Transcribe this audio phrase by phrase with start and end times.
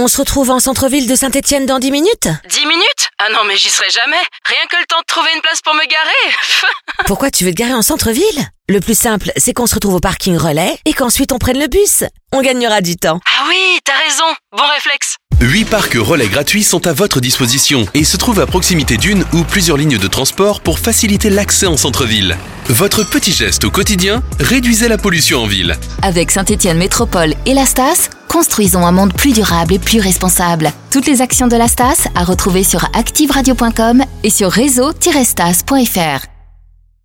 [0.00, 3.10] On se retrouve en centre-ville de Saint-Étienne dans 10 minutes 10 minutes?
[3.18, 4.22] Ah non, mais j'y serai jamais.
[4.46, 6.36] Rien que le temps de trouver une place pour me garer.
[7.08, 8.46] Pourquoi tu veux te garer en centre-ville?
[8.68, 11.66] Le plus simple, c'est qu'on se retrouve au parking relais et qu'ensuite on prenne le
[11.66, 12.04] bus.
[12.32, 13.18] On gagnera du temps.
[13.26, 14.32] ah oui, t'as raison.
[14.56, 15.16] Bon réflexe.
[15.40, 19.42] 8 parcs relais gratuits sont à votre disposition et se trouvent à proximité d'une ou
[19.42, 22.36] plusieurs lignes de transport pour faciliter l'accès en centre-ville.
[22.68, 25.76] Votre petit geste au quotidien, réduisez la pollution en ville.
[26.02, 30.70] Avec Saint-Étienne Métropole et la Stas, construisons un monde plus durable et plus responsable.
[30.90, 36.37] Toutes les actions de la Stas à retrouver sur activeradio.com et sur réseau-stas.fr.